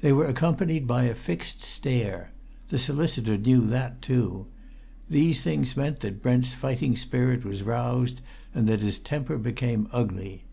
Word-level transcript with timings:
They 0.00 0.14
were 0.14 0.24
accompanied 0.24 0.86
by 0.86 1.02
a 1.02 1.14
fixed 1.14 1.62
stare 1.62 2.32
the 2.70 2.78
solicitor 2.78 3.36
knew 3.36 3.66
that 3.66 4.00
too. 4.00 4.46
These 5.10 5.42
things 5.42 5.76
meant 5.76 6.00
that 6.00 6.22
Brent's 6.22 6.54
fighting 6.54 6.96
spirit 6.96 7.44
was 7.44 7.62
roused 7.62 8.22
and 8.54 8.66
that 8.66 8.80
his 8.80 8.98
temper 8.98 9.36
became 9.36 9.86
ugly. 9.92 10.44